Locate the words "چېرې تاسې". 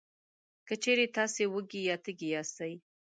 0.83-1.43